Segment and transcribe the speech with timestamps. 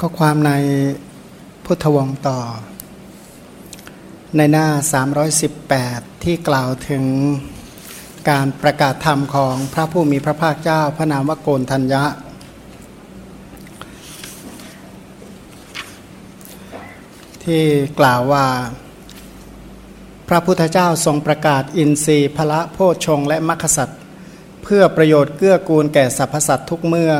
[0.00, 0.52] ก็ความใน
[1.64, 2.38] พุทธวงศ์ต่อ
[4.36, 4.66] ในหน้า
[5.44, 7.04] 318 ที่กล่าวถึง
[8.30, 12.04] การประกาศธรรมของพระผู้มีพระภาคเจ้าพระนามวโกนทัญญะ
[17.44, 17.64] ที่
[18.00, 18.46] กล่าวว่า
[20.28, 23.88] พระพุทธเจ้าทรงประกาศอินทรีย์พละโพชงและมัคคสัต
[24.62, 27.12] เพื่อประโยชน์เกื้อกูลแก่สรรพสัตว์ทุกเมื่อ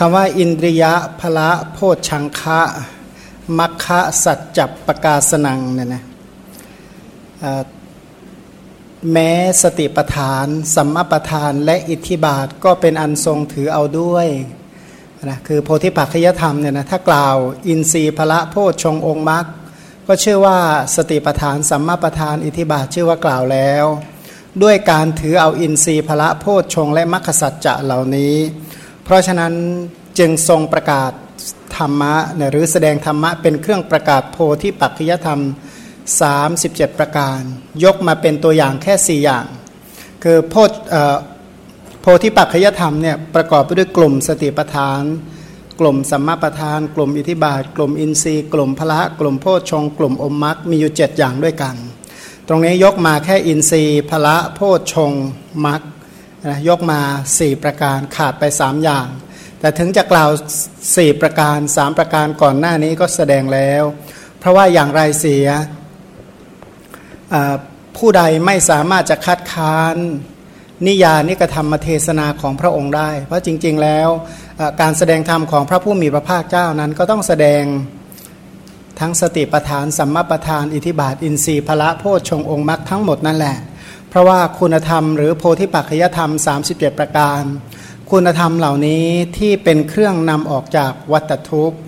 [0.00, 2.60] คำว่าอินทรียะพละโพชังคะ
[3.58, 6.02] มัคคะสัจจับประกาศนังเนี่ยนะ
[9.12, 9.30] แม้
[9.62, 14.26] สติปทาน สัมมาปทานและอิทธิบาทก็เป็นอันทรงถือเอาด้วย
[15.24, 17.36] นะคือโพธิปัจขยธรรมเนี่ยนะถ้ากล่าว
[17.68, 19.44] อินทรีย์พละโพชงองค์มรรค
[20.06, 20.58] ก็ชื่อว่า
[20.96, 23.84] สติปทาน สัมมาปทาน อิทธิบาทชื่อว่ากล่าวแล้ว
[24.62, 26.44] ด้วยการถือเอาอินทรีย์พละโพ
[26.74, 28.36] ชงและมัคคสัจจะเหล่านี้
[29.10, 29.54] เพราะฉะนั้น
[30.18, 31.12] จึงทรงประกาศ
[31.76, 32.14] ธรรมะ
[32.50, 35.40] หรือแสดงธรรมะเป็นเครื่องประกาศโพธิปัจจยธรรม
[36.18, 37.40] 37 ประการ
[37.84, 39.46] ยกมาเป็นตัวอย่างแค่ 4 อย่าง
[40.22, 40.54] คือโพ
[42.00, 45.02] โพธิปัจจยธรรมเนี่ยประกอบไปด้วยกลุ่มสติปัฏฐาน
[45.80, 51.76] กลุ่มสัมมาปัฏฐาน กลุ่มอิทิบาท กลุ่มอินทรีย์ กลุ่มพละ กลุ่มโพชงกลุ่มอมมัคมีอยู่ 7 อย่างด้วยกัน
[52.48, 54.60] ตรงนี้ยกมาแค่อินทรีย์พละโพ
[54.92, 55.12] ชง
[55.66, 55.82] มัค
[56.50, 57.00] นะยกมา
[57.32, 59.06] 4 ประการขาดไป 3 อย่าง
[59.60, 60.30] แต่ถึงจะกล่าว
[60.76, 63.82] 4 ประการ 3 ประการก่อนหน้านี้ก็แสดงแล้ว
[64.38, 65.46] เพราะว่าอย่างไรเสีย
[67.96, 69.96] ผู้ใดไม่สามารถจะคัดค้าน
[70.86, 74.08] นิยานิกระทำมเทศนาของพระองค์ได้ เพราะจริง ๆ แล้ว
[74.80, 77.62] การแสดงธรรมของพระผู้มีพระภาคเจ้านั้นก็ต้องแสดง
[79.00, 83.56] ทั้งสติปทานสัมมาปทาน อิทิบาท อินทรีย์พละโพชฌงองค์มรรคทั้งหมดนั่นแหละ
[84.08, 86.30] เพราะว่าคุณธรรมหรือโพธิปัจจยธรรม
[86.64, 87.42] 37 ประการ
[88.10, 89.04] คุณธรรมเหล่านี้
[89.38, 91.80] ที่เป็นเครื่องนำออกจากวัตทุกข์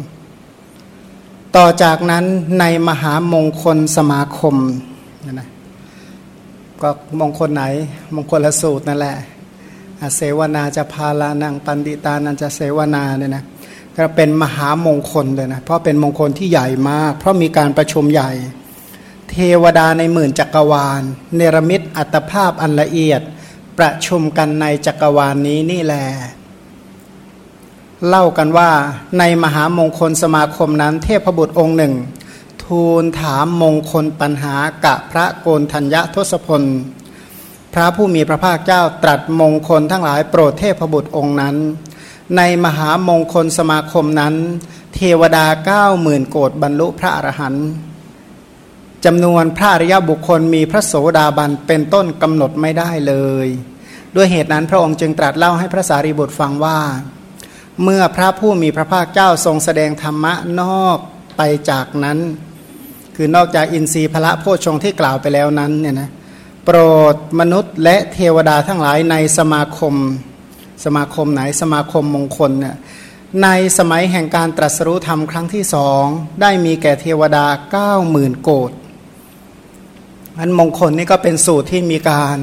[1.57, 2.25] ต่อจากนั้น
[2.61, 4.57] ในมหามงคลสมาคม
[5.33, 5.49] นะ
[6.83, 6.91] ก็
[7.21, 7.65] มงคลไหน
[8.15, 9.17] มงคลละสูตรนั่นแหละ
[10.17, 13.44] เสวนาจะพาลานังปันติตานันจะเสวนาเนี่ยนะ
[13.97, 18.31] ก็เป็นมหามงคลเลยนะเพราะเป็นมงคลที่ใหญ่มาก เพราะมีการประชุมใหญ่
[19.31, 21.03] เทวดาในหมื่นจักรวาล
[21.37, 23.21] เนรมิตอัตภาพอันละเอียด
[23.79, 26.07] ประชุมกันในจักรวาลนนี้นี่แหละ
[28.09, 28.71] เล่ากันว่า
[29.19, 31.95] ในมหามงคลสมาคมนั้นเทพบุตรองค์หนึ่ง
[32.65, 34.55] ทูลถามมงคลปัญหา
[34.85, 36.62] กะพระโกนธัญญทศพล
[37.75, 41.57] พระผู้มีพระภาคเจ้าตรัสมงคลทั้งหลายโปรดเทพบุตรองค์นั้น
[42.37, 44.35] ในมหามงคลสมาคมนั้น
[44.95, 47.69] เทวดาเก้าหมื่นโกดบรรลุพระอรหันต์
[49.05, 53.15] จำนวนพระอริยบุคคลมีพระโสดาบันเป็นต้นกำหนดไม่ได้เล
[53.47, 53.49] ย
[54.16, 56.78] ด้วยเหตุนั้นพระองค์จึงตรัสเล่าให้พระสารีบุตรฟังว่า
[57.83, 60.99] เมื่อพระผู้มีพระภาคเจ้าทรงแสดงธรรมะนอก
[61.37, 62.19] ไปจากนั้น
[63.16, 66.11] คือนอกจากอินทรีย์พระโพชงที่กล่าวไปแล้วนั้นเนี่ยนะ
[66.65, 66.78] โปร
[67.12, 69.94] ดมนุษย์และเทวดาทั้งหลายในสมาคม
[70.84, 72.77] สมาคมไหนสมาคมมงคลเนี่ย
[73.43, 76.05] ในสมัยแห่งการตรัสรู้ธรรมครั้งที่สอง
[76.41, 78.72] ได้มีแก่เทวดาเก้าหมื่นโกด
[80.41, 82.37] อันมงคลนี่ก็เป็นสูตรที่มีการ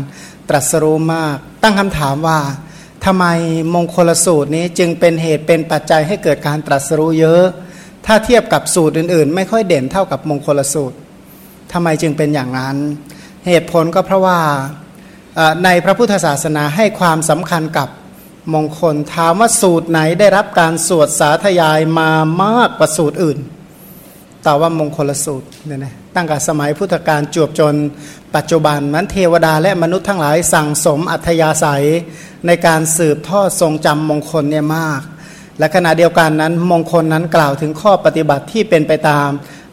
[0.49, 2.39] ตรัสรู้มาก ตั้งคำถามว่า
[3.05, 3.25] ทำไม
[3.75, 7.43] มงคลสูตรนี้จึงเป็นเหตุเป็นปัจจัยให้เกิดการตรัสรู้เยอะ
[8.05, 10.97] ถ้าเทียบกับสูตรอื่นๆ ไม่ค่อยเด่นเท่ากับมงคลสูตร
[11.73, 12.77] ทำไมจึงเป็นอย่างนั้น
[13.47, 14.39] เหตุผลก็เพราะว่า
[15.63, 17.89] ในพระพุทธศาสนาให้ความสำคัญกับ
[18.53, 22.11] มงคลถามว่าสูตรไหนได้รับการสวดสาธยายมา
[22.43, 23.37] มากกว่าสูตรอื่น
[24.47, 27.75] ตอบว่ามงคลสูตรเนี่ยนะตั้งแต่สมัยพุทธกาลจวบจน
[28.35, 31.85] ปัจจุบันมันเทวดาและมนุษย์ทั้งหลายสั่งสมอัธยาศัย
[32.47, 35.01] ในการสืบทอดทรงจำมงคลเนี่ยมาก
[35.59, 39.29] และขณะเดียวกันนั้นมงคลนั้นกล่าวถึงข้อปฏิบัติที่เป็นไปตาม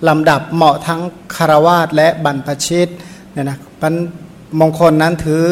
[0.08, 1.00] ลำดับเหมาะทั้ง
[1.36, 2.88] คารวาสและบรรพชิต
[3.32, 3.94] เนี่ยนะมัน
[4.60, 5.44] มงคลนั้นถือ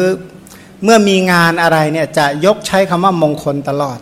[0.83, 3.99] เมื่อมีงานอะไรเนี่ยจะยกใช้คำว่ามงคลตลอด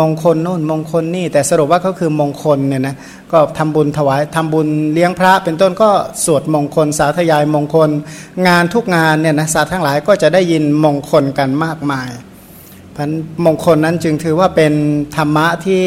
[0.00, 2.96] มงคลโน่นมงคลนี่ แต่สรุปว่าก็คือมงคลเนี่ยนะ
[3.32, 5.90] ก็ทำบุญถวายทำบุญเลี้ยงพระ เป็นต้นก็
[6.24, 7.90] สวดมงคล สาธยายมงคล
[8.48, 12.10] งานทุกงานเนี่ยนะสัตว์ทั้งหลายก็จะได้ยินมงคลกันมากมาย
[12.96, 13.10] พัน
[13.44, 14.72] มงคลนั้นจึงถือว่าเป็น
[15.16, 15.84] ธรรมะที่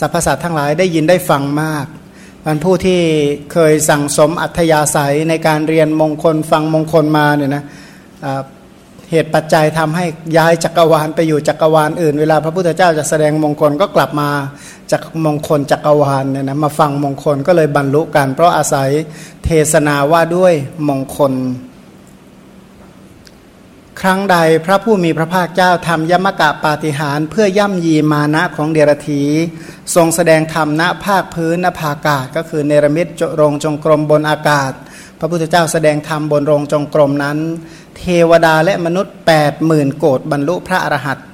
[0.00, 1.86] สรรพสัตว์ทั้งหลายได้ยินได้ฟังมาก
[2.44, 3.00] พันผู้ที่
[3.52, 7.64] เคยสั่งสมอัธยาศัยในการเรียนมงคลฟังมงคลมาเนี่ยนะ
[9.10, 10.04] เหตุปัจจัยทำให้
[10.36, 14.30] ย้ายจักรวาลไปอยู่จักรวาลอื่น เวลาพระพุทธเจ้าจะแสดงมงคลก็กลับมา
[14.90, 18.90] จากมงคลจักรวาลเนี่ยนะมาฟังมงคลก็เลยบรรลุกัน เพราะอาศัย
[19.44, 20.52] เทศนาว่าด้วย
[20.88, 21.32] มงคล
[24.00, 29.22] ครั้งใดพระผู้มีพระภาคเจ้าทำยมกะปาฏิหารเพื่อย่ำยีมานะของเดรธี
[29.94, 33.06] ทรงแสดงธรรมณภาคพื้นณภาอากาศ ก็คือเนรมิต
[33.36, 34.72] โรงจงกรมบนอากาศ
[35.18, 37.38] พระพุทธเจ้าแสดงธรรมบนโรงจงกรมนั้น
[37.96, 41.26] เทวดาและมนุษย์ 8 0,000โกดบรรลุพระอรหันต์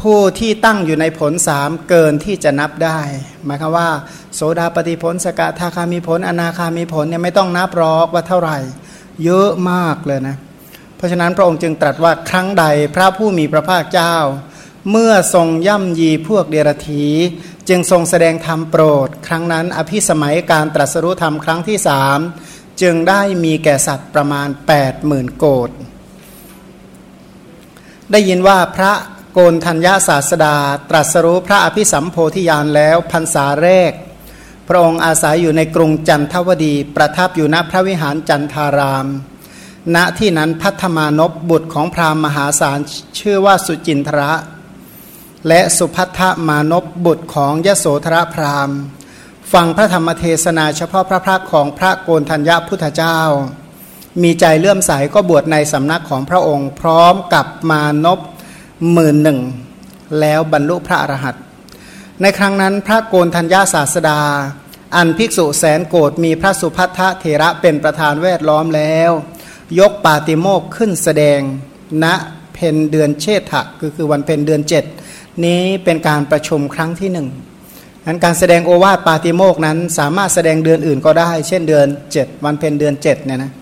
[0.00, 3.00] ผู้ที่ตั้งอยู่ในผลสามเกินที่จะนับได้
[3.44, 3.88] หมายความว่า
[4.34, 8.58] โสดาปฏิผลสกทาคามีผล อนาคามีผลเนี่ยไม่ต้องนับรอกว่าเท่าไหร่
[9.24, 10.36] เยอะมากเลยนะ
[10.96, 12.64] เพราะฉะนั้นพระองค์จึงตรัสว่าครั้งใด
[12.94, 14.16] พระผู้มีพระภาคเจ้า
[14.90, 17.06] เมื่อทรงย่ำยีพวกเดรธี
[17.68, 22.18] จึงทรงแสดงธรรมโปรด ครั้งนั้นอภิสมัยการตรัสรู้ธรรมครั้งที่สาม
[22.82, 24.48] จึงได้มีแก่สัตว์ประมาณ
[24.78, 25.70] 8 0,000โกด
[28.10, 28.92] ได้ยินว่าพระ
[29.32, 30.56] โกนธัญญาศาสดา
[30.90, 33.92] ตรัสรู้พระอภิสัมโพธิญาณแล้วพรรษาแรก
[34.68, 39.06] พระองค์อาศัยอยู่ในกรุงจันทวดี ประทับอยู่ณพระวิหารจันทาราม
[39.94, 42.78] ณที่นั้นพัฒมานพบุตรของพราหมณ์มหาศาล
[43.18, 44.32] ชื่อว่าสุจินทระ
[45.48, 48.78] และสุพัทธมานพบุตรของยโสธรพราหมณ์
[49.52, 53.18] ฟังพระธรรมเทศนาเฉพาะพระพักของพระโกนธัญญาพุทธเจ้า
[54.22, 58.20] มีใจเลื่อมใสก็บวชในสำนักของพระองค์ พร้อมกับมานพ
[58.92, 59.40] หมื่นหนึ่ง
[60.20, 61.42] แล้วบรรลุพระอรหันต์
[62.22, 64.20] ในครั้งนั้นพระโกนธัญญาศาสดา
[64.96, 69.10] อันภิกษุแสนโกรธมีพระสุพัทธเถระเป็นประธานแวดล้อมแล้ว
[69.78, 71.40] ยกปาติโมกขึ้นแสดง
[72.04, 72.06] ณ
[72.52, 74.84] เพนเดือนเชษฐะคือคือวันเพนเดือนเจ็ด
[75.44, 77.28] นี้เป็นการประชุมครั้งที่หนึ่ง
[78.10, 81.86] นั้นการแสดงโอวาทปาติโมกนั้น สามารถแสดงเดือนอื่นก็ได้ เช่นเดือน
[82.16, 83.52] 7 วันเพนเดือน7เนี่ยนะ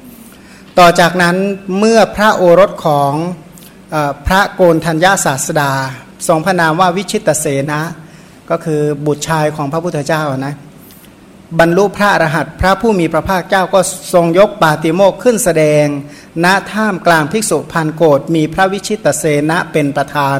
[0.78, 1.36] ต่อจากนั้น
[1.78, 3.12] เมื่อพระโอรสของ
[4.26, 5.72] พระโกนธัญญาศาสดา
[6.28, 7.80] ทรงพระนามว่าวิชิตเสนะ
[8.50, 10.54] ก็คือบุตรชายของพระพุทธเจ้านะ
[11.58, 13.80] บรรลุพระอรหันต์พระผู้มีพระภาคเจ้าก็
[14.14, 15.84] ทรงยกปาติโมกขึ้นแสดง
[16.44, 20.38] ณท่ามกลางภิกษุพันโกดมีพระวิชิตเสนะเป็นประธาน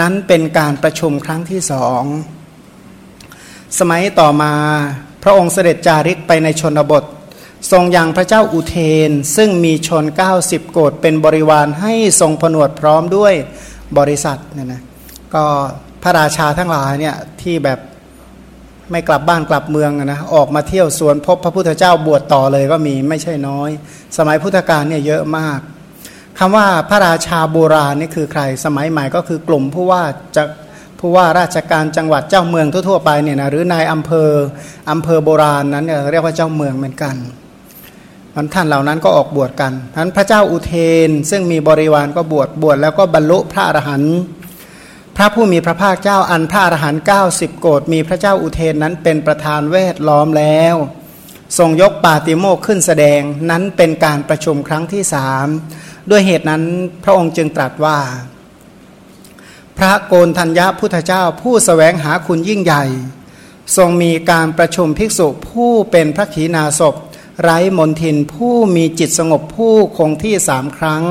[0.00, 2.04] นั้นเป็นการประชุมครั้งที่สอง
[3.78, 4.52] สมัยต่อมา
[5.22, 7.04] พระองค์เสด็จจาริกไปในชนบท
[7.70, 8.76] ทรงยังพระเจ้าอุเท
[9.08, 10.04] น ซึ่งมีชน
[10.38, 13.34] 90 โกดเป็นบริวารให้ทรงผนวดพร้อมด้วย
[13.98, 14.82] บริษัทเนี่ยนะ
[15.34, 15.44] ก็
[16.02, 17.78] พระราชาทั้งหลายเนี่ยที่แบบ
[18.90, 23.70] ไม่กลับบ้านกลับเมืองนะออกมาเที่ยวสวนพบพระพุทธเจ้าบวชต่อเลยก็มีไม่ใช่น้อย
[24.16, 25.60] สมัยพุทธกาลเนี่ยเยอะมาก
[26.38, 30.02] คำว่าพระราชาโบราณนี่คือใคร สมัยใหม่ก็คือกลุ่มผู้ว่า
[30.36, 30.42] จะ
[30.98, 34.30] ผู้ว่าราชการจังหวัดเจ้าเมืองทั่วๆไปเนี่ยนะหรือนายอำเภอ
[34.90, 37.16] อำเภอโบราณนั้นเนี่ยเรียกว่าเจ้าเมืองเหมือนกัน
[38.34, 40.74] มันท่านเหล่านั้นก็ออกบวชกันท่านพระเจ้าอุเท
[41.08, 44.16] น ซึ่งมีบริวารก็บวชบวชแล้วก็บรรลุพระอรหันต์
[45.16, 50.74] พระผู้มีพระภาคเจ้าอันพระอรหันต์เก้าสิบโกดมีพระเจ้าอุเทนนั้นเป็นประธานเวทล้อมแล้ว
[51.58, 55.46] ทรงยกปาติโมกขึ้นแสดงนั้นเป็นการประชุมครั้งที่สาม
[56.10, 56.62] ด้วยเหตุนั้น
[57.04, 57.98] พระองค์จึงตรัสว่า
[59.82, 62.84] พระโกนธัญญาพุทธเจ้าผู้สแสวงหาคุณยิ่งใหญ่
[63.76, 66.94] ทรงมีการประชุมภิกษุผู้เป็นพระขีณาสพ
[67.42, 71.04] ไร้มนทินผู้มีจิตสงบผู้คงที่สามครั้ง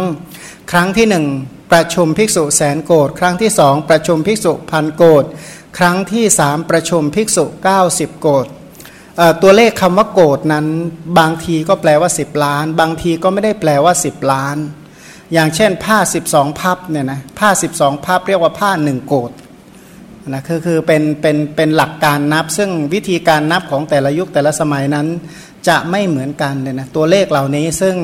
[0.71, 1.25] ครั้งที่หนึ่ง
[1.71, 5.23] ประชุมภิกษุแสนโกดครั้งที่สองประชุมภิกษุพันโกด
[5.77, 7.45] ครั้งที่สามประชุมภิกษุ
[7.83, 8.45] 90 โกด
[9.41, 10.67] ตัวเลขคำว่าโกดนั้น
[11.19, 14.57] บางทีก็แปลว่า 10 ล้าน บางทีก็ไม่ได้แปลว่า 10 ล้าน
[15.33, 15.97] อย่างเช่นผ้า
[16.29, 19.31] 12 พับเนี่ยนะผ้า 12 พับเรียกว่าผ้าหนึ่งโกด
[20.29, 25.07] นะคือคือเป็นเป็นเป็นหลักการนับ ซึ่งวิธีการนับของแต่ละยุคแต่ละสมัยนั้น
[25.67, 27.95] จะไม่เหมือนกันเลยนะตัวเลขเหล่านี้ซึ่ง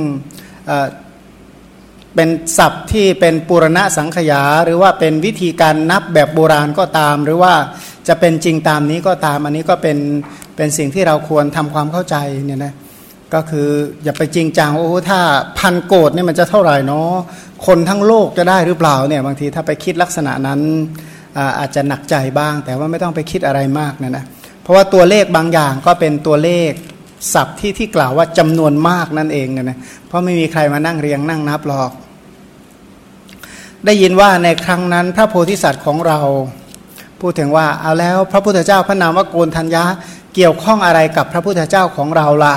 [2.16, 7.54] เป็นศัพท์ที่เป็นปุรณะสังขยา หรือว่าเป็นวิธีการนับแบบโบราณก็ตาม หรือว่า
[8.08, 9.98] จะเป็นจริงตามนี้ก็ตาม อันนี้ก็เป็น
[10.56, 12.16] เป็นสิ่งที่เราควรทำความเข้าใจ
[12.46, 12.74] เนี่ยนะ
[13.34, 13.70] ก็คือ
[14.04, 15.20] อย่าไปจริงจังโอ้ถ้า
[15.58, 17.12] พันโกดเนี่ยมันจะเท่าไหร่เนาะ
[17.66, 20.60] คนทั้งโลกจะได้หรือเปล่าเนี่ยบางทีถ้าไปคิดลักษณะนั้น
[21.60, 24.26] อาจจะหนักใจบ้าง แต่ว่าไม่ต้องไปคิดอะไรมากนะนะ
[24.62, 26.72] เพราะว่าตัวเลขบางอย่างก็เป็นตัวเลข
[27.34, 31.92] ศัพท์ที่ที่กล่าวว่าจำนวนมากนั่นเองนะนะเพราะไม่มีใครมานั่งเรียงนั่งนับหรอก
[33.86, 36.20] ได้ยินว่าในครั้งนั้นพระโพธิสัตว์ของเรา
[37.22, 39.84] พูดถึงว่าเอาแล้วพระพุทธเจ้าพระนามว่าโกนธัญญา
[40.36, 42.56] เกี่ยวข้องอะไรกับพระพุทธเจ้าของเราล่ะ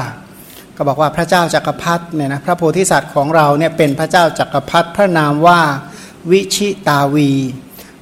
[0.76, 5.60] ก็บอกว่าพระเจ้าจักรพรรดิเนี่ยนะพระโพธิสัตว์ของเราเนี่ยเป็นพระเจ้าจักรพรรดิพระนามว่า
[6.30, 7.30] วิชิตาวี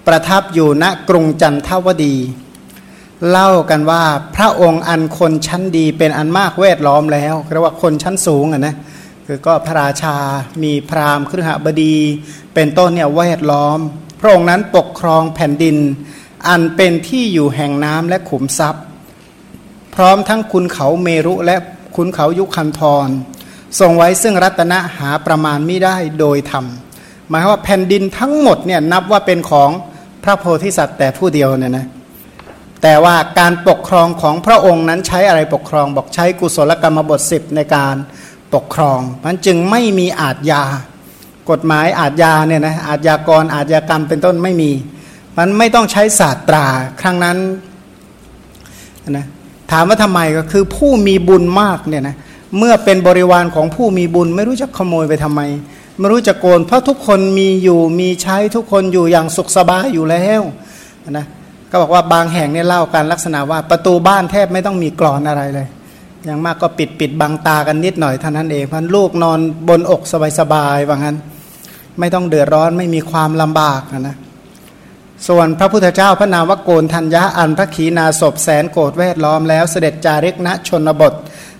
[0.07, 2.17] ประทับอยู่ณกรุงจันทวดี
[3.31, 4.03] เล่ากันว่า
[4.37, 8.75] พระองค์อันคนชั้นดีเป็นอันมากเวทล้อมแล้วเรียกว่าคนชั้นสูงอะนะ
[9.27, 10.17] คือก็พระราชา
[10.63, 11.97] มีพราหมณ์ครหบดี
[12.55, 13.79] เป็นต้นเนี่ยเวทล้อม
[14.21, 15.77] พระองค์นั้นปกครองแผ่นดิน
[16.49, 18.83] อันเป็นที่อยู่แห่งน้ำและขุมทรัพย์
[19.95, 21.57] พร้อมทั้งคุณเขาเมรุและ
[21.97, 23.09] คุณเขายุคันธร
[23.81, 26.65] ทรงไว้ซึ่งรัตนะหาประมาณไม่ได้โดยธรรม
[27.29, 29.71] หมายว่าแผ่นดินทั้งหมดเนี่ยนับว่าเป็นของ
[30.25, 31.87] พระโพธิสัตว์แต่ผู้เดียวเนี่ยนะ
[32.83, 37.95] แต่ว่าการปกครองของพระองค์นั้นใช้อะไรปกครองบอกใช้กุศลกรรมบทสิบในการ
[38.55, 40.63] ปกครองมันจึงไม่มีอาทยา
[41.51, 44.71] กฎหมายอาทยาเนี่ยนะอาทยากรอาทยากรรมเป็นต้นไม่มี
[45.39, 46.67] มันไม่ต้องใช้ศาสตรา
[47.01, 47.39] ครั้งนั้น
[49.11, 49.27] นะ
[49.73, 52.17] ถามว่าทำไมก็คือผู้มีบุญมากเนี่ยนะ
[52.59, 55.41] เมื่อเป็นบริวารของผู้มีบุญ ไม่รู้จะขโมยไปทำไม
[55.99, 60.43] ไม่รู้จะโกน เพราะทุกคนมีอยู่มีใช้ทุกคนอยู่อย่างสุขสบายอยู่แล้ว
[61.11, 61.27] นะ
[61.71, 65.69] ก็บอกว่าบางแห่งเนี่ยเล่าการลักษณะว่าประตูบ้านแทบไม่ต้องมีกรอนอะไรเลย
[66.25, 70.03] อย่างมากก็ปิดปิดบังตากันนิดหน่อยเท่านั้นเองพันลูกนอนบนอก
[70.39, 71.17] สบายๆว่างั้น
[72.01, 74.17] ไม่ต้องเดือดร้อนไม่มีความลำบากนะ
[75.29, 81.15] ส่วนพระพุทธเจ้าพระนามวโกนทัญญาอันพระขีณาศพแสนโกรธแวดล้อมแล้วเสด็จจาริกณชนบท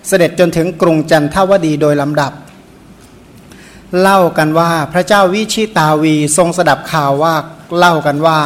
[0.07, 2.31] เสด็จจนถึงกรุงจันทวดีโดยลำดับ
[4.01, 7.35] เล่ากันว่าพระเจ้าวิชิตาวีทรงสดับข่าวว่า
[7.77, 8.39] เล่ากันว่า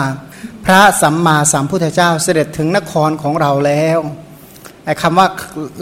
[0.66, 4.00] พระสัมมาสัมพุทธเจ้าเสด็จถึงนครของเราแล้ว
[4.86, 5.28] ไอ้คำว่า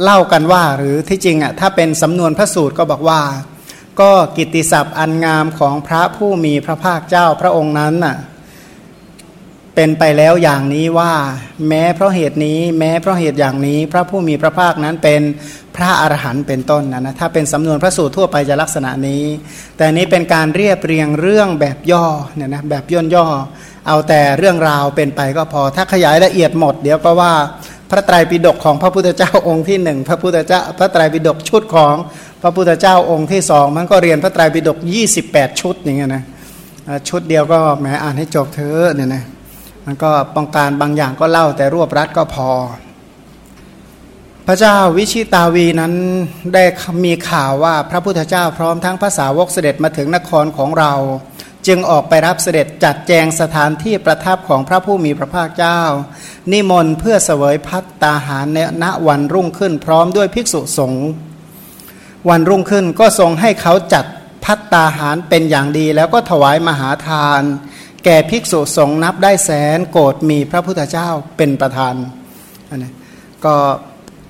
[0.03, 3.21] เล่ากันว่าหรือที่จริงอะถ้าเป็นสำนวนพระสูตรก็บอกว่า
[3.99, 8.17] ก็กิตติศัพท์อันงามของพระผู้มีพระภาคเจ้าพระองค์นั้นน่ะ
[9.79, 11.13] เป็นไปแล้วอย่างนี้ว่า
[11.67, 15.21] แม้เพราะเหตุนี้แม้เพราะเหตุอย่างนี้พระผู้มีพระภาคนั้นเป็น
[15.75, 19.23] พระอรหันต์เป็นต้นนะนะถ้าเป็นสำนวนพระสูตรทั่วไปจะลักษณะนี้
[19.77, 22.05] แต่นี้เป็นการเรียบเรียงเรื่องแบบย่อ
[22.35, 23.27] เนี่ยนะแบบย่นย่อ
[23.87, 27.33] เอาแต่เรื่องราวเป็นไปก็พอ ถ้าขยายละเอียดหมด เดี๋ยวก็ว่า
[27.91, 31.95] พระไตรปิฎกของพระพุทธเจ้าองค์ที่หนึ่งพระพุทธเจ้าพระไตรปิฎกชุดของ
[32.41, 34.77] พระพุทธเจ้าองค์ที่สองมันก็เรียนพระไตรปิฎก
[35.19, 36.23] 28 ชุดอย่างเงี้ยนะ
[37.09, 39.23] ชุดเดียวก็แหมอ่านให้จบเถอะเนี่ยนะ
[39.89, 42.49] มันก็ป้องการบางอย่างก็เล่าแต่รวบรัดก็พอ
[44.47, 45.93] พระเจ้าวิชิตาวีนั้น
[46.53, 46.63] ได้
[47.05, 50.93] มีข่าวว่าพระพุทธเจ้าพร้อมทั้งภาษาวกเสด็จมาถึงนครของเรา
[51.67, 55.81] จึงออกไปรับเสด็จจัดแจงสถานที่ประทับของพระผู้มีพระภาคเจ้า
[56.51, 61.07] นิมนต์เพื่อเสวยพัตตาหารในณวันรุ่งขึ้นพร้อมด้วยภิกษุสงฆ์
[62.29, 64.05] วันรุ่งขึ้นก็ทรงให้เขาจัด
[64.45, 67.41] พัตตาหารเป็นอย่างดีแล้วก็ถวายมหาทาน
[68.05, 71.93] แก่ภิกษุสงฆ์นับได้แสนโกรธมีพระพุทธเจ้าเป็นประธาน
[72.77, 72.93] นะ
[73.45, 73.55] ก็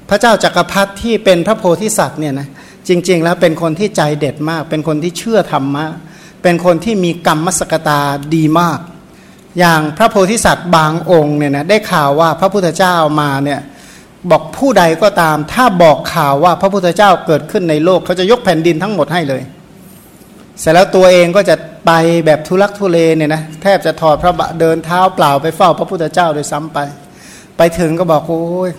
[0.09, 2.47] พระเจ้าจักรพรรดิที่เป็นพระโพธิสัตว์เนี่ยนะ
[2.87, 5.85] จริง ๆ แล้วเป็นคนที่ใจเด็ดมาก เป็นคนที่เชื่อธรรมะ
[6.43, 7.99] เป็นคนที่มีกรรมมศกตา
[8.35, 8.79] ดีมาก
[9.59, 13.59] อย่างพระโพธิสัตว์บางองค์เนี่ยนะได้ข่าวว่าพระพุทธเจ้ามาเนี่ย
[14.31, 19.41] บอกผู้ใดก็ตาม ถ้าบอกข่าวว่าพระพุทธเจ้าเกิดขึ้นในโลก เขาจะยกแผ่นดินทั้งหมดให้เลย
[20.59, 21.55] เสร็จแล้วตัวเองก็จะ
[21.87, 21.91] ไป
[22.25, 26.79] แบบทุลักทุเลเนี่ยนะแทบจะถอดพระบะเดินเท้าเปล่าไปเฝ้าพระพุทธเจ้าโดยซ้ำไป
[27.57, 28.71] ไปถึงก็บอกโอ้ย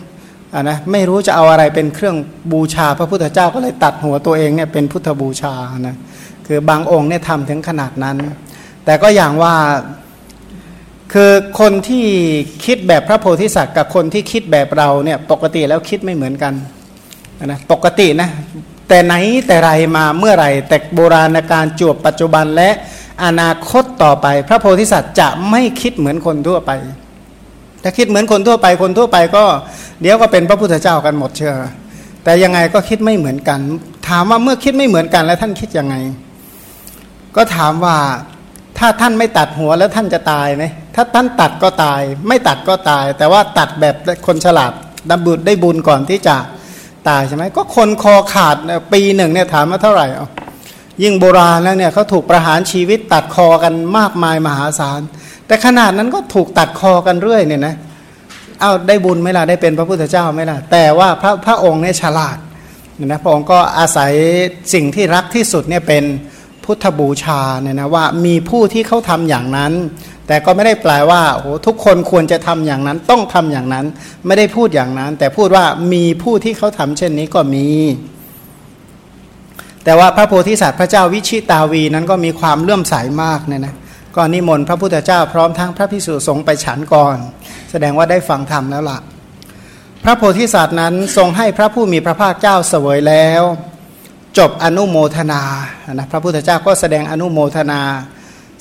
[0.54, 2.16] อะนะไม่รู้จะเอาอะไรเป็นเครื่อง
[2.52, 5.54] บูชาพระพุทธเจ้าก็เลยตัดหัวตัวเองเนี่ยเป็นพุทธบูชา
[5.86, 5.96] นะ
[6.46, 8.16] คือบางองค์เนี่ยทำถึงขนาดนั้น
[8.84, 9.54] แต่ก็อย่างว่า
[11.12, 12.06] คือคนที่
[12.64, 16.52] คิดแบบพระโพธิสัตว์กับคนที่คิดแบบเราเนี่ยปกติแล้วคิดไม่เหมือนกัน
[17.46, 18.28] นะปกตินะ
[18.88, 19.14] แต่ไหน
[19.46, 22.70] แต่ไรมาเมื่อไรแต่โบราณการจวบปัจจุบันและ
[23.24, 26.70] อนาคตต่อไป พระโพธิสัตว์จะไม่คิดเหมือนคนทั่วไป
[27.82, 29.44] ถ้าคิดเหมือนคนทั่วไปคนทั่วไปก็
[30.00, 31.54] เดี๋ยวก็เป็นพระพุทธเจ้ากันหมดเชื่อ
[32.24, 33.60] แต่ยังไงก็คิดไม่เหมือนกัน
[34.08, 35.94] ถามว่าเมื่อคิดไม่เหมือนกันแล้วท่านคิดยังไง
[37.36, 37.96] ก็ถามว่า
[38.78, 40.64] ถ้าท่านไม่ตัดหัวแล้วท่านจะตายไหม
[40.94, 43.94] ถ้าท่านตัดก็ตาย ไม่ตัดก็ตาย แต่ว่าตัดแบบ
[44.26, 44.72] คนฉลาด
[45.10, 46.36] ดับบุญได้บุญก่อนที่จะ
[47.08, 48.56] ตายใช่ไหมก็คนคอขาด
[48.92, 50.26] ปีหนึ่งเนี่ยถามมาเท่าไหร่เอา
[51.02, 55.00] ยิ่งโบราณแล้วเนี่ยเขาถูกประหารชีวิตตัดคอกันมากมายมหาศาล
[55.46, 57.74] แต่ขนาดนั้นก็ถูกตัดคอกันเรื่อยเนี่ยนะ
[58.60, 62.38] เอาได้บุญไหมล่ะได้เป็นพระพุทธเจ้าไหมล่ะแต่ว่าพระพระองค์เนี่ยฉลาด
[63.04, 64.12] นะพระองค์ก็อาศัย
[64.74, 66.04] สิ่งที่รักที่สุดเนี่ยเป็น
[66.68, 69.72] พุทธบูชาเนี่ยนะว่ามีผู้ที่เขาทำอย่างนั้น
[70.26, 73.86] แต่ก็ไม่ได้แปลว่าโอ้ทุกคนควรจะทำอย่างนั้นต้องทำอย่างนั้น
[74.26, 77.66] ไม่ได้พูดอย่างนั้น แต่พูดว่ามีผู้ที่เขาทำเช่นนี้ก็มี
[79.84, 83.74] แต่ว่าพระโพธิสัตว์พระเจ้าวิชิตาวีนั้นก็มีความเลื่อมใสามากเนี่ยนะ
[84.16, 87.16] ก็นิมนต์พระพุทธเจ้าพร้อมทั้งพระพิสุสงฆ์ไปฉันก่อน
[87.70, 88.98] แสดงว่าได้ฟังธรรมแล้วล่ะ
[90.04, 93.42] พระโพธิสัตว์นั้นทรงให้พระผู้มีพระภาคเจ้าเสวยแล้ว
[94.36, 95.42] จบอนุโมทนา
[95.92, 97.82] นะพระพุทธเจ้าก็แสดงอนุโมทนา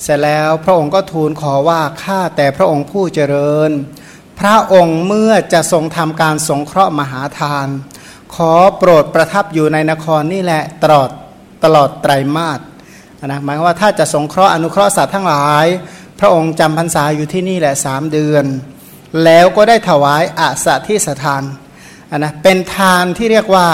[0.02, 3.70] เสร็จแล้วพระองค์ก็ทูลขอว่าข้าแต่พระองค์ผู้เจริญ
[4.40, 7.66] พระองค์เมื่อจะทรงทำการสงเคราะห์มหาทาน
[8.34, 11.10] ขอโปรดประทับอยู่ในนครนี่แหละตลอด
[11.64, 12.60] ตลอดไตรมาส
[13.26, 15.66] นะหมายว่าถ้าจะสงเคราะห์อนุเคราะห์สัตว์ทั้งหลาย
[16.18, 18.44] พระองค์จำพรรษาอยู่ที่นี่แหละสามเดือน
[19.24, 21.42] แล้วก็ได้ถวายอาสาที่สถาน
[22.16, 23.68] นะเป็นทานที่เรียกว่า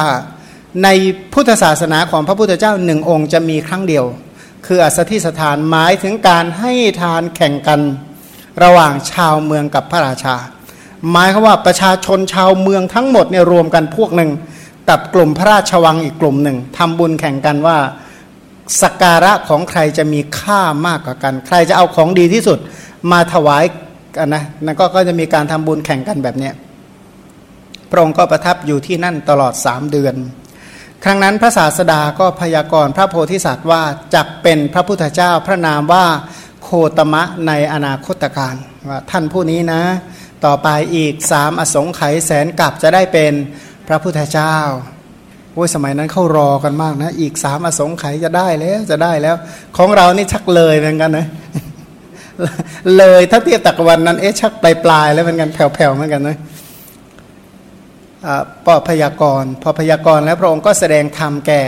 [0.83, 0.89] ใน
[1.33, 4.05] พุทธศาสนาของพระพุทธเจ้าหนึ่งองค์จะมีครั้งเดียว
[4.67, 7.81] คืออัสถิสถานหมายถึงการให้ทานแข่งกัน
[8.63, 10.37] ระหว่างชาวเมืองกับพระราชา
[11.11, 14.31] หมายคือว่าประชาชนชาวเมืองทั้งหมดเนี่ยรวมกันพวกหนึ่ง
[14.89, 17.79] กับกลุ่มพระราชวังอีกกลุ่มหนึ่งทำบุญแข่งกันว่า
[18.83, 22.59] สักการะของใครจะมีค่ามากกว่ากัน ใครจะเอาของดีที่สุด
[23.13, 23.65] มาถวาย
[24.17, 26.51] กันนะนั่นก็จะมีการทำบุญแข่งกันแบบนี้
[27.91, 30.15] พระองค์ก็ประทับอยู่ที่นั่นตลอดสามเดือน
[31.07, 33.83] ครั้งนั้นพระศาสดาก็พยากรณ์พระโพธิสัตว์ว่า
[34.15, 36.07] จะเป็นพระพุทธเจ้าพระนามว่า
[36.63, 38.55] โคตมะในอนาคตการ
[38.89, 39.83] ว่าท่านผู้นี้นะ
[40.45, 43.33] ต่อไปอีกสามอสงไขยแสนกับจะได้เป็น
[43.89, 44.57] พระพุทธเจ้า
[45.55, 49.37] โอ้ยสมัยนั้นเข้ารอกันมากนะ อีกสามอสงไขยจะได้แล้วจะได้แล้ว
[49.77, 51.27] ของเรานี่ชักเลยเหมือนกันนะ
[52.97, 56.37] เลยถ้าเทียบตักวันนั้นเอ๊ะชักปลายปลายแล้วเหมือนกันแผ่วๆเหมือนกันนะ
[58.67, 61.63] ปอพยากรพอพยากรแล้วพระองค์ก็แสดงธรรมแก่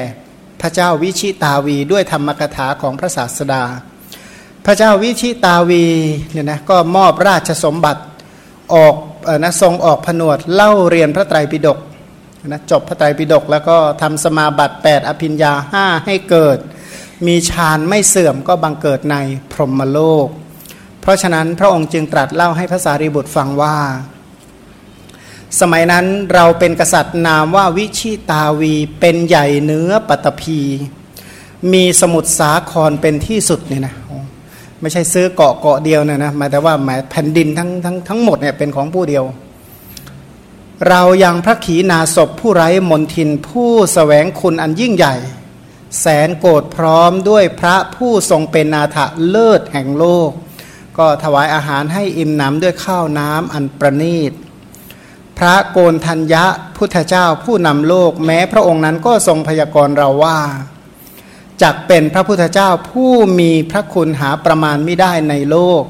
[0.60, 3.62] พระเจ้าวิชิตาวีด้วยธรรมกถาของพระศาสดา
[4.66, 5.84] พระเจ้าวิชิตาวี
[6.32, 8.02] เนี่ยนะก็มอบราชสมบัติ
[8.74, 8.94] ออก
[9.42, 11.78] นะทรงออกผนวดเล่าเรียนพระไตรปิฎก
[12.46, 16.58] นะจบพระไตรปิฎกแล้วก็ทำสมาบัติ 8 อภิญญาห้าให้เกิด
[17.26, 19.16] มีฌานไม่เสื่อมก็บังเกิดใน
[19.52, 20.28] พรหมโลก
[21.00, 23.76] เพราะฉะนั้นพระองค์จึงตรัสเล่าให้พระสารีบุตรฟังว่า
[25.60, 30.60] สมัยนั้นเราเป็นกษัตริย์นามว่าวิชิตาวีเป็นใหญ่เนื้อปัตภี
[31.72, 33.94] มีสมุทรสาครเป็นที่สุดเนี่ยนะ
[34.80, 39.24] ไม่ใช่ซื้อเกาะเกาะเดียวนี่ยนะหมายแต่ว่าหมายแผ่นดินทั้งทั้งทั้งหมดเนี่ยเป็นของผู้เดียว
[40.88, 45.14] เรายังพระขีณาศพผู้ไร้มนทินผู้สแสวงคุณอันยิ่งใหญ่
[46.00, 48.98] แสนโกรธพร้อมด้วยพระผู้ทรงเป็นนาถ
[49.28, 50.30] เลิศแห่งโลก
[50.98, 54.32] ก็ถวายอาหารให้อิ่มหนำด้วยข้าวน้ำอันประณีต
[55.38, 56.44] พระโกนทัญญะ
[56.76, 60.38] พุทธเจ้าผู้นำโลกแม้พระองค์นั้นก็ทรงพยากรณ์เราว่า
[61.62, 65.82] จักเป็นพระพุทธเจ้าผู้มีพระคุณหาประมาณไม่ได้ในโลก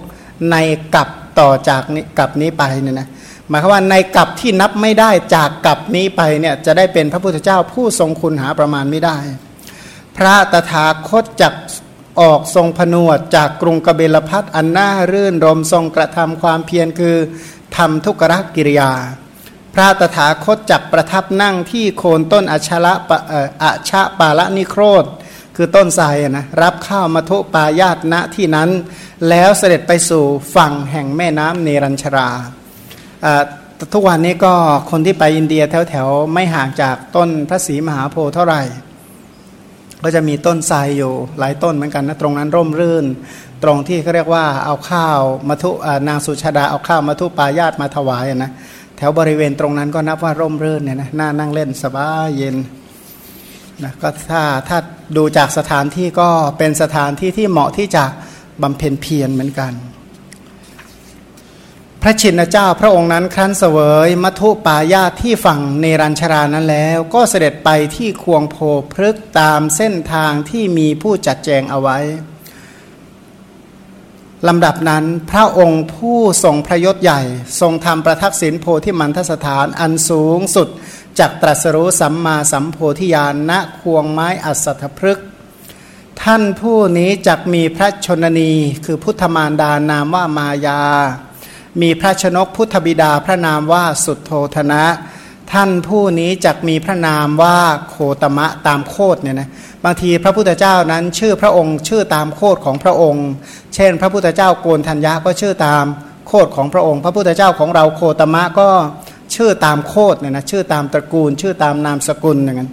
[0.50, 0.56] ใน
[0.94, 1.08] กับ
[1.40, 3.08] ต่อจากนี้กับนี้ไปเนี่ยนะ
[3.48, 9.18] หมายความว่าในกับที่นับไม่ได้จากกับนี้ไปเนี่ยจะได้เป็นพระพุทธเจ้าผู้ทรงคุณหาประมาณไม่ได้
[10.16, 11.54] พระตถาคตจัก
[12.20, 17.16] ออกทรงผนวดจากกรุงกเบลพัทอันน่ารื่นรมทรงกระทำความเพียรคือ
[17.76, 18.90] ทำทุกรกิริยา
[19.78, 22.94] พระตถาคตจักประทับนั่งที่โคนต้นอัชละ
[23.64, 25.04] อัชะปาละนิโครธ
[25.56, 28.70] คือต้นทรายนะรับข้าวมาทุปายาตณที่นั้น
[29.28, 32.28] แล้วเสด็จไปสู่ฝั่งแห่งแม่น้ำเนรัญชรา
[33.92, 34.54] ทุกวันนี้ก็
[34.90, 38.62] คนที่ไปอินเดียแถวๆไม่ห่างจากต้นพระศรีมหาโพธิ์เท่าไหร่
[40.02, 43.04] ก็จะมีต้นทรายอยู่หลายต้นเหมือนกันนะตรงนั้นร่มรื่น
[43.62, 45.70] ตรงที่เขาเรียกว่าเอาข้าวมาทุ
[46.08, 48.50] นางสุชาดาเอาข้าวมาทุปายาตมาถวายนะ
[48.96, 52.56] แถวบริเวณตรงนั้นก็นับว่าร่มรื่นเนี่ยนะน่านั่งเล่นสบายเย็น
[53.82, 54.78] นะก็ถ้าถ้า
[55.16, 56.28] ดูจากสถานที่ก็
[56.58, 58.04] เป็นสถานที่ที่เหมาะที่จะ
[58.62, 59.72] บำเพ็ญเพียรเหมือนกัน
[62.02, 68.56] พระชินเจ้าพระองค์นั้นครั้นเสวยมัทุปายาที่ฝั่งเนรัญชรานั้นแล้ว ก็เสด็จไปที่ควงโพ
[68.92, 71.98] พฤกตามเส้นทางที่มีผู้จัดแจงเอาไว้
[74.48, 77.20] ลำดับนั้นพระองค์ผู้ทรงพระยศใหญ่
[77.60, 80.68] ทรงทำประทักษิณโพธิมันทสถานอันสูงสุด
[81.18, 85.20] จากตรัสรู้สัมมาสัมโพธิญาณณควงไม้อัศทพฤก
[86.22, 88.52] ท่านผู้นี้จักมีพระชนนี
[88.84, 90.82] คือพุทธมารดานามว่ามายา
[91.80, 94.84] มีพระชนกพุทธบิดาพระนามว่าสุดโทธนะ
[95.60, 99.48] ท่านผู้นี้จักมีพระนามว่าโคตมะตามโคดเนี่ยนะ
[99.84, 103.26] บางทีพระพุทธเจ้านั้นชื่อพระองค์ชื่อตามโคดของพระองค์
[103.74, 105.84] เช่น พระพุทธเจ้าโกนธัญญาก็ชื่อตาม
[106.28, 108.68] โคดของพระองค์ พระพุทธเจ้าของเราโคตมะก็
[109.34, 112.70] ชื่อตามโคดเนี่ยนะชื่อตามตระกูล ชื่อตามนามสกุลอย่างนั้น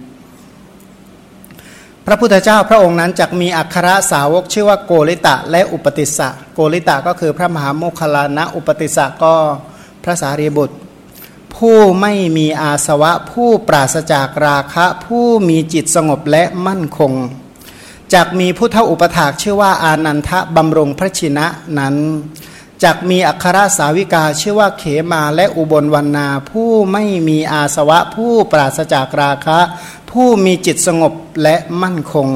[2.06, 9.34] พระพุทธเจ้าพระองค์นั้นจะมีอัครสาวกชื่อว่าโกริตะและอุปติสสะโกริตะก็คือพระมหาโมคคลานะอุปติสสะก็
[10.04, 10.76] พระสารีบุตร
[11.56, 17.12] ผู้ไม่มีอาสวะ ผู้ปราศจากราคะ ผู้มีจิตสงบและมั่นคง
[18.14, 21.46] จากมีพุทธอุปถากชื่อว่าอานันทะบำรงพระชินะ
[21.78, 21.96] นั้น
[22.82, 29.60] จากมีอัครสาวิกาชื่อว่าเขมาและอุบลวันนา ผู้ไม่มีอาสวะ ผู้ปราศจากราคะ
[30.10, 31.12] ผู้มีจิตสงบ
[31.42, 32.28] และมั่นคง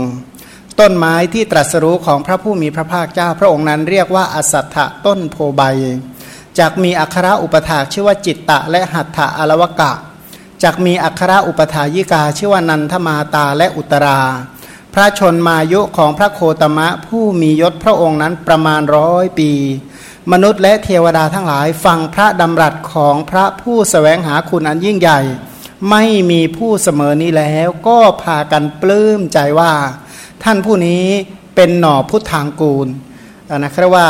[0.80, 5.62] ต้นไม้ที่ตรัสรู้ของพระผู้มีพระภาคเจ้าพระองค์นั้นเรียกว่าอสัตถะต้นโพใบ
[6.58, 9.92] จากมีอัคระอุปถาชื่อว่าจิตตะและหัตถะอลวกะ
[10.62, 14.20] จากมีอัคระอุปถายิกาชื่อว่านันทมาตาและอุตรา
[14.94, 19.50] พระชนมายุของพระโคตมะผู้มียศพระองค์นั้นประมาณร้อยปี
[20.32, 25.20] มนุษย์และเทวดาทั้งหลายฟังพระดำรัสของพระผู้สแสวงหาคุณอันยิ่งใหญ่
[25.90, 29.72] ไม่มีผู้เสมอนี้แล้วก็พากันปลื้มใจว่า
[30.44, 31.04] ท่านผู้นี้
[31.54, 32.88] เป็นหน่อพุทธทางกูล
[33.56, 34.08] นะเรียกว่า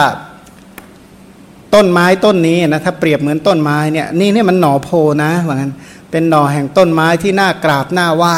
[1.75, 4.91] ต้นไม้ต้นนี้นะถ้าเปรียบเหมือนต้นไม้เนี่ยนี่นี่มันหน่อโพ
[5.25, 5.73] นะว่างั้น
[6.11, 8.37] เป็นหน่อแห่งต้นไม้ที่น่ากราบน่าไหว้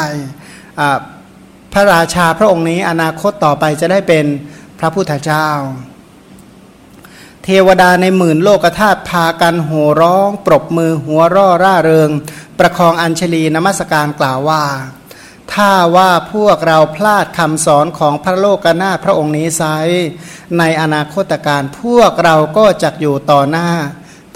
[1.73, 4.25] พระราชาพระองค์นี้อนาคตต่อไปจะได้เป็น
[4.79, 5.47] พระพุทธเจ้า
[7.43, 12.09] เทวดาในหมื่นโลกธาตุพากันโห่ร้อง ปรบมือหัวร่อร่าเริง
[12.59, 14.63] ประคองอัญชลีนมัสการกล่าวว่า
[15.53, 19.63] ถ้าว่าพวกเราพลาดคำสอนของพระโลกนาถพระองค์นี้ไซ
[20.59, 23.69] ในอนาคตการพวกเราก็จะอยู่ต่อหน้า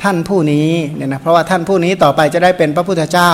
[0.02, 3.32] ท่านผู้นี้เนี่ยนะเพราะว่าท่านผู้นี้ต่อไปจะได้เป็นพระพุทธเจ้า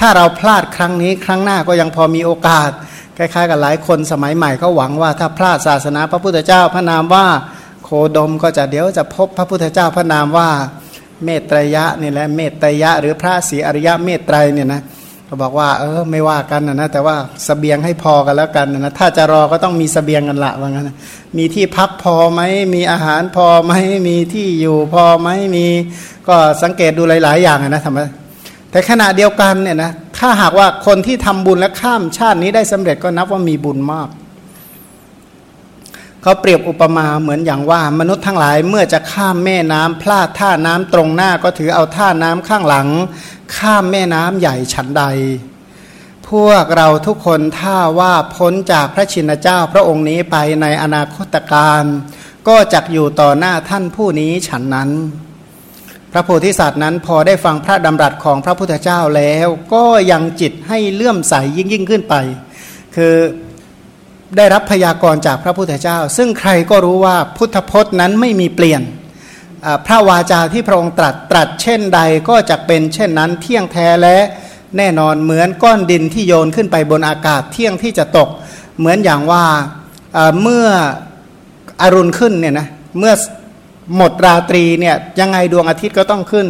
[0.00, 2.70] ถ้าเราพลาดครั้งนี้ครั้งหน้าก็ยังพอมีโอกาส
[3.16, 7.26] คล้ายๆ กับหลายคนสมัยใหม่เขาหวังว่าถ้าพลาดศาสนาพระพุทธเจ้าพระนามว่า
[7.84, 10.50] โคดมก็จะเดี๋ยวจะพบพระพุทธเจ้าพระนามว่า
[11.24, 17.16] เมตรยะนี่แหละเมตรยะ หรือพระศรีอริยะเมตไตรเนี่ยนะเขาบอกว่า เออ ไม่ว่ากันนะนะแต่ว่า
[17.46, 20.90] สเสบียงให้พอกันแล้วกันนะถ้าจะรอก็ต้องมีสเสบียงกันละว่างั้น
[21.38, 22.40] มีที่พักพอไหม
[22.74, 23.72] มีอาหารพอไหม
[24.08, 25.66] มีที่อยู่พอไหมมี
[26.28, 28.00] ก็สังเกตดูหลาย ๆ อย่างนะทำไม
[28.70, 34.08] แต่ขณะเดียวกันเนี่ยนะถ้าหากว่าคนที่ทำบุญและข้ามชาตินี้ได้สำเร็จก็นับว่ามีบุญมาก
[36.26, 42.88] เขาเปรียบอุปมาเหมือนอย่างว่ามนุษย์ทั้งหลายเมื่อจะข้ามแม่น้ำพลาดท่าน้ำตรงหน้าก็ถือเอาท่าน้ำข้างหลัง
[43.56, 45.04] ข้ามแม่น้ำใหญ่ฉันใด
[46.28, 51.82] พวกเราทุกคนถ้าว่าพ้นจากพระชินเจ้าพระองค์นี้ไปในอนาคตการ
[52.48, 54.90] ก็จะอยู่ต่อหน้าท่านผู้นี้ฉันนั้น
[56.12, 62.14] พระโพธิสัตว์นั้นพอได้ฟังพระดำรัสของพระพุทธเจ้าแล้ว ก็ยังจิตให้เลื่อมใสยยิ่งยิ่งขึ้นไป
[62.96, 63.14] คือ
[64.36, 68.82] ได้รับพยากรณ์จากพระพุทธเจ้า ซึ่งใครก็รู้ว่าพุทธพจน์นั้นไม่มีเปลี่ยน
[69.86, 74.18] พระวาจาที่พระองค์ตรัสตรัสเช่นใดก็จะเป็นเช่นนั้นเที่ยงแท้และ
[74.76, 78.28] แน่นอนเหมือนก้อนดินที่โยนขึ้นไปบนอากาศเที่ยงที่จะตก
[78.78, 79.44] เหมือนอย่างว่า
[80.42, 80.66] เมื่อ
[81.82, 82.68] อรุณขึ้นเนี่ยนะ
[82.98, 83.12] เมื่อ
[83.96, 86.46] หมดราตรีเนี่ยยังไงดวงอาทิตย์ก็ต้องขึ้น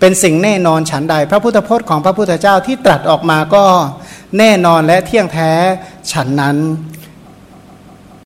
[0.00, 3.64] เป็นสิ่งแน่นอนฉันใด พระพุทธพจน์ของพระพุทธเจ้าที่ตรัสออกมาก็
[4.38, 5.50] แน่นอนและเที่ยงแท้
[6.12, 6.56] ฉันนั้น